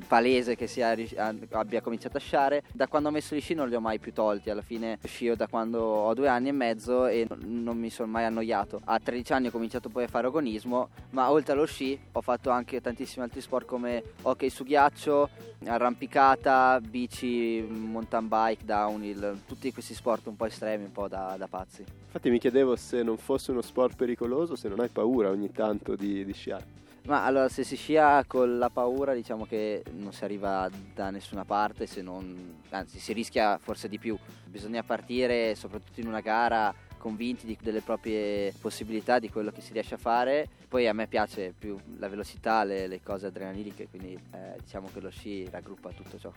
palese 0.06 0.56
che 0.56 0.66
sia, 0.66 0.96
abbia 1.50 1.80
cominciato 1.80 2.16
a 2.16 2.20
sciare. 2.20 2.62
Da 2.72 2.88
quando 2.88 3.08
ho 3.08 3.12
messo 3.12 3.34
gli 3.34 3.40
sci 3.40 3.54
non 3.54 3.68
li 3.68 3.74
ho 3.74 3.80
mai 3.80 3.98
più 3.98 4.12
tolti, 4.12 4.50
alla 4.50 4.62
fine 4.62 4.98
scio 5.04 5.34
da 5.34 5.46
quando 5.46 5.80
ho 5.80 6.14
due 6.14 6.28
anni 6.28 6.48
e 6.48 6.52
mezzo 6.52 7.06
e 7.06 7.26
non 7.44 7.78
mi 7.78 7.90
sono 7.90 8.10
mai 8.10 8.24
annoiato. 8.24 8.80
A 8.84 8.98
13 8.98 9.32
anni 9.32 9.46
ho 9.48 9.50
cominciato 9.50 9.88
poi 9.88 10.04
a 10.04 10.08
fare 10.08 10.26
agonismo, 10.26 10.88
ma 11.10 11.30
oltre 11.30 11.52
allo 11.52 11.66
sci 11.66 11.98
ho 12.12 12.20
fatto 12.20 12.50
anche 12.50 12.80
tantissimi 12.80 13.24
altri 13.24 13.40
sport 13.40 13.66
come 13.66 14.02
hockey 14.22 14.48
su 14.48 14.64
ghiaccio, 14.64 15.28
arrampicata, 15.66 16.80
bici, 16.80 17.60
mountain 17.60 18.28
bike, 18.28 18.64
downhill, 18.64 19.40
tutti 19.46 19.72
questi 19.72 19.94
sport 19.94 20.26
un 20.26 20.36
po' 20.36 20.46
estremi, 20.54 20.84
un 20.84 20.92
po' 20.92 21.08
da, 21.08 21.34
da 21.36 21.46
pazzi. 21.48 21.84
Infatti 22.06 22.30
mi 22.30 22.38
chiedevo 22.38 22.76
se 22.76 23.02
non 23.02 23.18
fosse 23.18 23.50
uno 23.50 23.60
sport 23.60 23.96
pericoloso, 23.96 24.56
se 24.56 24.68
non 24.68 24.80
hai 24.80 24.88
paura 24.88 25.28
ogni 25.28 25.50
tanto 25.50 25.96
di, 25.96 26.24
di 26.24 26.32
sciare. 26.32 26.82
Ma 27.06 27.26
allora 27.26 27.50
se 27.50 27.64
si 27.64 27.76
scia 27.76 28.24
con 28.24 28.56
la 28.56 28.70
paura 28.70 29.12
diciamo 29.12 29.44
che 29.44 29.82
non 29.92 30.12
si 30.14 30.24
arriva 30.24 30.70
da 30.94 31.10
nessuna 31.10 31.44
parte 31.44 31.84
se 31.84 32.00
non, 32.00 32.62
anzi 32.70 32.98
si 32.98 33.12
rischia 33.12 33.58
forse 33.58 33.90
di 33.90 33.98
più. 33.98 34.16
Bisogna 34.46 34.82
partire 34.82 35.54
soprattutto 35.54 36.00
in 36.00 36.06
una 36.06 36.20
gara 36.20 36.74
convinti 36.96 37.44
di, 37.44 37.58
delle 37.60 37.82
proprie 37.82 38.54
possibilità, 38.58 39.18
di 39.18 39.28
quello 39.28 39.50
che 39.50 39.60
si 39.60 39.74
riesce 39.74 39.96
a 39.96 39.98
fare. 39.98 40.48
Poi 40.66 40.88
a 40.88 40.94
me 40.94 41.06
piace 41.06 41.52
più 41.56 41.76
la 41.98 42.08
velocità, 42.08 42.64
le, 42.64 42.86
le 42.86 43.02
cose 43.02 43.26
adrenaliche, 43.26 43.86
quindi 43.88 44.14
eh, 44.14 44.56
diciamo 44.62 44.88
che 44.90 45.00
lo 45.00 45.10
sci 45.10 45.46
raggruppa 45.50 45.90
tutto 45.90 46.18
ciò. 46.18 46.32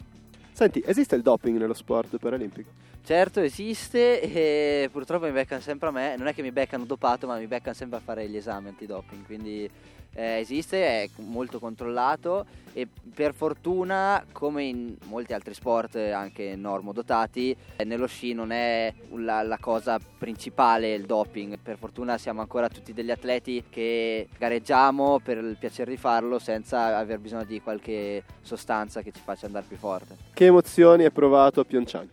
Senti, 0.57 0.81
esiste 0.83 1.13
il 1.13 1.21
doping 1.21 1.59
nello 1.59 1.75
sport 1.75 2.17
paralimpico? 2.17 2.71
Certo, 3.03 3.41
esiste 3.41 4.19
e 4.19 4.89
purtroppo 4.91 5.25
mi 5.25 5.31
beccano 5.31 5.61
sempre 5.61 5.89
a 5.89 5.91
me, 5.91 6.15
non 6.17 6.25
è 6.25 6.33
che 6.33 6.41
mi 6.41 6.51
beccano 6.51 6.83
dopato, 6.83 7.27
ma 7.27 7.37
mi 7.37 7.45
beccano 7.45 7.75
sempre 7.75 7.99
a 7.99 8.01
fare 8.01 8.27
gli 8.27 8.35
esami 8.35 8.69
antidoping, 8.69 9.23
quindi 9.23 9.69
eh, 10.13 10.39
esiste, 10.39 11.03
è 11.03 11.09
molto 11.17 11.59
controllato 11.59 12.45
e 12.77 12.87
per 13.11 13.33
fortuna, 13.33 14.23
come 14.31 14.63
in 14.65 14.95
molti 15.05 15.33
altri 15.33 15.55
sport 15.55 15.95
anche 15.95 16.55
normodotati, 16.55 17.55
eh, 17.75 17.83
nello 17.83 18.05
sci 18.05 18.33
non 18.33 18.51
è 18.51 18.93
la, 19.15 19.41
la, 19.41 19.57
cosa 19.57 19.99
principale 19.99 20.93
il 20.93 21.07
doping. 21.07 21.57
Per 21.57 21.77
fortuna 21.79 22.19
siamo 22.19 22.41
ancora 22.41 22.69
tutti 22.69 22.93
degli 22.93 23.09
atleti 23.09 23.63
che 23.67 24.27
gareggiamo 24.37 25.19
per 25.23 25.37
il 25.37 25.57
piacere 25.59 25.89
di 25.89 25.97
farlo 25.97 26.37
senza 26.37 26.97
aver 26.97 27.17
bisogno 27.17 27.45
di 27.45 27.59
qualche 27.61 28.23
sostanza 28.41 29.01
che 29.01 29.11
ci 29.11 29.21
faccia 29.23 29.47
andare 29.47 29.65
più 29.67 29.77
forte. 29.77 30.15
Che 30.31 30.45
emozioni 30.45 31.03
hai 31.03 31.11
provato 31.11 31.61
a 31.61 31.63
Pyeongchang? 31.63 32.09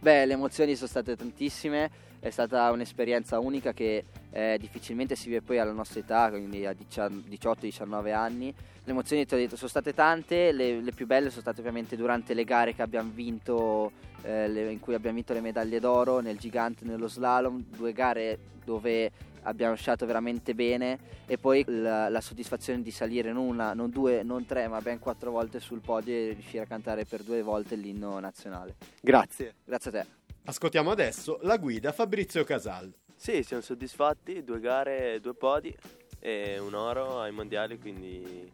Beh, 0.00 0.24
le 0.24 0.32
emozioni 0.32 0.74
sono 0.74 0.88
state 0.88 1.16
tantissime, 1.16 1.90
è 2.20 2.30
stata 2.30 2.70
un'esperienza 2.70 3.38
unica 3.40 3.72
che 3.72 4.04
eh, 4.38 4.56
difficilmente 4.58 5.16
si 5.16 5.26
vive 5.28 5.42
poi 5.42 5.58
alla 5.58 5.72
nostra 5.72 5.98
età, 5.98 6.30
quindi 6.30 6.64
a 6.64 6.72
18-19 6.72 8.12
anni. 8.12 8.54
Le 8.84 8.92
emozioni 8.92 9.24
detto, 9.24 9.56
sono 9.56 9.68
state 9.68 9.92
tante, 9.92 10.52
le, 10.52 10.80
le, 10.80 10.92
più 10.92 11.06
belle 11.06 11.28
sono 11.28 11.40
state 11.40 11.58
ovviamente 11.58 11.96
durante 11.96 12.34
le 12.34 12.44
gare 12.44 12.72
che 12.72 12.82
abbiamo 12.82 13.10
vinto, 13.12 13.90
eh, 14.22 14.46
le, 14.48 14.70
in 14.70 14.78
cui 14.78 14.94
abbiamo 14.94 15.16
vinto 15.16 15.32
le 15.32 15.40
medaglie 15.40 15.80
d'oro 15.80 16.20
nel 16.20 16.38
gigante 16.38 16.84
nello 16.84 17.08
slalom, 17.08 17.64
due 17.68 17.92
gare 17.92 18.38
dove 18.64 19.10
abbiamo 19.42 19.74
sciato 19.74 20.06
veramente 20.06 20.54
bene 20.54 20.98
e 21.26 21.36
poi 21.36 21.64
la, 21.66 22.08
la, 22.08 22.20
soddisfazione 22.20 22.82
di 22.82 22.90
salire 22.90 23.32
non 23.32 23.44
una, 23.44 23.74
non 23.74 23.90
due, 23.90 24.22
non 24.22 24.46
tre, 24.46 24.68
ma 24.68 24.80
ben 24.80 25.00
quattro 25.00 25.32
volte 25.32 25.58
sul 25.58 25.80
podio 25.80 26.14
e 26.14 26.32
riuscire 26.34 26.62
a 26.62 26.66
cantare 26.66 27.04
per 27.04 27.22
due 27.22 27.42
volte 27.42 27.74
l'inno 27.74 28.20
nazionale. 28.20 28.76
Grazie. 29.00 29.54
Grazie 29.64 29.90
a 29.90 29.92
te. 30.02 30.06
Ascoltiamo 30.44 30.90
adesso 30.90 31.38
la 31.42 31.56
guida 31.56 31.92
Fabrizio 31.92 32.44
Casal. 32.44 32.92
Sì, 33.18 33.42
siamo 33.42 33.62
soddisfatti, 33.62 34.44
due 34.44 34.60
gare, 34.60 35.18
due 35.20 35.34
podi 35.34 35.74
e 36.20 36.58
un 36.60 36.72
oro 36.74 37.20
ai 37.20 37.32
mondiali, 37.32 37.76
quindi 37.76 38.48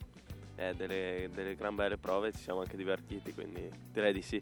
eh, 0.56 0.74
delle, 0.74 1.28
delle 1.32 1.54
gran 1.54 1.74
belle 1.74 1.98
prove, 1.98 2.32
ci 2.32 2.42
siamo 2.42 2.60
anche 2.60 2.76
divertiti, 2.76 3.34
quindi 3.34 3.68
direi 3.92 4.14
di 4.14 4.22
sì. 4.22 4.40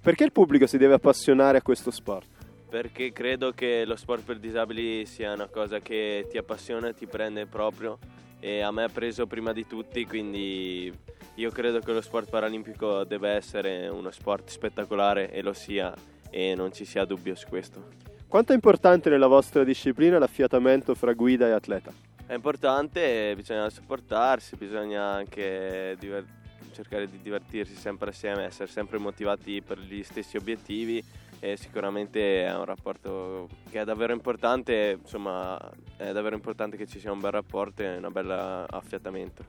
Perché 0.00 0.22
il 0.22 0.30
pubblico 0.30 0.66
si 0.66 0.78
deve 0.78 0.94
appassionare 0.94 1.58
a 1.58 1.62
questo 1.62 1.90
sport? 1.90 2.36
perché 2.68 3.12
credo 3.12 3.52
che 3.52 3.84
lo 3.84 3.96
sport 3.96 4.22
per 4.24 4.38
disabili 4.38 5.06
sia 5.06 5.32
una 5.32 5.46
cosa 5.46 5.78
che 5.78 6.26
ti 6.28 6.36
appassiona 6.36 6.88
e 6.88 6.94
ti 6.94 7.06
prende 7.06 7.46
proprio 7.46 7.98
e 8.38 8.60
a 8.60 8.70
me 8.70 8.84
ha 8.84 8.88
preso 8.88 9.26
prima 9.26 9.52
di 9.52 9.66
tutti, 9.66 10.04
quindi 10.04 10.92
io 11.34 11.50
credo 11.50 11.78
che 11.78 11.92
lo 11.92 12.00
sport 12.00 12.28
paralimpico 12.28 13.04
deve 13.04 13.30
essere 13.30 13.88
uno 13.88 14.10
sport 14.10 14.50
spettacolare 14.50 15.30
e 15.30 15.42
lo 15.42 15.52
sia 15.52 15.94
e 16.28 16.54
non 16.54 16.72
ci 16.72 16.84
sia 16.84 17.04
dubbio 17.04 17.34
su 17.34 17.46
questo. 17.48 18.15
Quanto 18.36 18.52
è 18.52 18.56
importante 18.56 19.08
nella 19.08 19.28
vostra 19.28 19.64
disciplina 19.64 20.18
l'affiatamento 20.18 20.94
fra 20.94 21.14
guida 21.14 21.46
e 21.46 21.52
atleta? 21.52 21.90
È 22.26 22.34
importante, 22.34 23.32
bisogna 23.34 23.70
supportarsi, 23.70 24.56
bisogna 24.56 25.04
anche 25.04 25.96
diver- 25.98 26.26
cercare 26.72 27.08
di 27.08 27.18
divertirsi 27.22 27.74
sempre 27.74 28.10
assieme, 28.10 28.44
essere 28.44 28.68
sempre 28.68 28.98
motivati 28.98 29.62
per 29.62 29.78
gli 29.78 30.02
stessi 30.02 30.36
obiettivi 30.36 31.02
e 31.40 31.56
sicuramente 31.56 32.44
è 32.44 32.54
un 32.54 32.66
rapporto 32.66 33.48
che 33.70 33.80
è 33.80 33.84
davvero 33.84 34.12
importante, 34.12 34.98
insomma 35.00 35.58
è 35.96 36.12
davvero 36.12 36.34
importante 36.34 36.76
che 36.76 36.86
ci 36.86 37.00
sia 37.00 37.12
un 37.12 37.20
bel 37.20 37.30
rapporto 37.30 37.80
e 37.80 37.96
un 37.96 38.12
bel 38.12 38.30
affiatamento. 38.30 39.44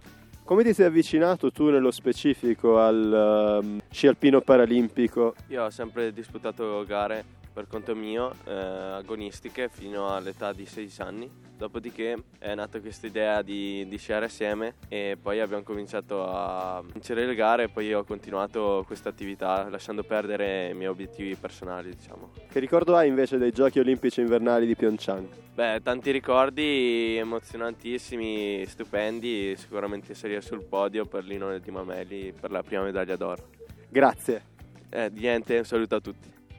Come 0.45 0.63
ti 0.63 0.73
sei 0.73 0.85
avvicinato 0.85 1.51
tu 1.51 1.69
nello 1.69 1.91
specifico 1.91 2.79
al 2.79 3.59
um, 3.61 3.81
sci 3.89 4.07
alpino 4.07 4.39
paralimpico? 4.39 5.35
Io 5.47 5.65
ho 5.65 5.69
sempre 5.69 6.13
disputato 6.13 6.85
gare 6.87 7.35
per 7.57 7.65
conto 7.65 7.95
mio, 7.95 8.35
eh, 8.45 8.53
agonistiche, 8.53 9.67
fino 9.67 10.13
all'età 10.13 10.53
di 10.53 10.67
16 10.67 11.01
anni 11.01 11.31
Dopodiché 11.57 12.15
è 12.37 12.53
nata 12.53 12.79
questa 12.79 13.07
idea 13.07 13.41
di, 13.41 13.83
di 13.87 13.97
sciare 13.97 14.25
assieme 14.25 14.75
e 14.87 15.17
poi 15.19 15.39
abbiamo 15.39 15.63
cominciato 15.63 16.23
a 16.23 16.83
vincere 16.85 17.25
le 17.25 17.33
gare 17.33 17.63
e 17.63 17.69
poi 17.69 17.91
ho 17.95 18.03
continuato 18.03 18.83
questa 18.85 19.09
attività 19.09 19.67
lasciando 19.67 20.03
perdere 20.03 20.69
i 20.69 20.75
miei 20.75 20.87
obiettivi 20.87 21.33
personali 21.33 21.89
diciamo. 21.95 22.29
Che 22.47 22.59
ricordo 22.59 22.95
hai 22.95 23.07
invece 23.07 23.39
dei 23.39 23.51
giochi 23.51 23.79
olimpici 23.79 24.21
invernali 24.21 24.67
di 24.67 24.75
Pyeongchang? 24.75 25.27
Beh, 25.55 25.81
tanti 25.81 26.11
ricordi 26.11 27.17
emozionantissimi, 27.17 28.63
stupendi, 28.67 29.55
sicuramente 29.57 30.13
salire 30.13 30.41
sul 30.41 30.63
podio 30.63 31.07
per 31.07 31.23
Linone 31.23 31.59
di 31.59 31.71
Mameli 31.71 32.35
per 32.39 32.51
la 32.51 32.61
prima 32.61 32.83
medaglia 32.83 33.15
d'oro. 33.15 33.49
Grazie. 33.89 34.43
Eh, 34.89 35.09
niente, 35.11 35.57
un 35.57 35.65
saluto 35.65 35.95
a 35.95 35.99
tutti. 35.99 36.36